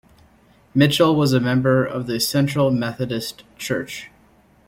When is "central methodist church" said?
2.19-4.09